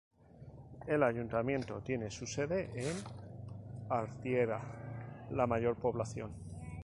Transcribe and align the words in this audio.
El 0.87 1.03
ayuntamiento 1.03 1.81
tiene 1.81 2.09
su 2.09 2.25
sede 2.25 2.71
en 2.73 2.95
Artieda, 3.87 4.59
la 5.29 5.45
población 5.75 6.31
mayor. 6.31 6.71